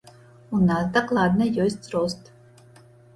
[0.59, 2.23] У нас дакладна ёсць рост.